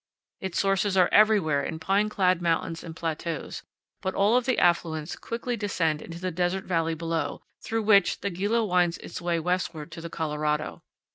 Its 0.39 0.57
sources 0.57 0.97
are 0.97 1.09
everywhere 1.11 1.63
in 1.63 1.77
pine 1.77 2.09
clad 2.09 2.41
mountains 2.41 2.83
and 2.83 2.95
plateaus, 2.95 3.61
but 4.01 4.15
all 4.15 4.35
of 4.35 4.47
the 4.47 4.57
affluents 4.57 5.15
quickly 5.15 5.55
descend 5.55 6.01
into 6.01 6.19
the 6.19 6.31
desert 6.31 6.63
valley 6.63 6.95
below, 6.95 7.43
through 7.61 7.83
which 7.83 8.21
the 8.21 8.31
Gila 8.31 8.65
winds 8.65 8.97
its 8.97 9.21
way 9.21 9.39
westward 9.39 9.91
to 9.91 10.01
the 10.01 10.09
Colorado. 10.09 10.81